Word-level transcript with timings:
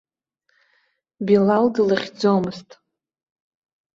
Билал 1.25 1.65
длыхьӡомызт. 1.75 2.69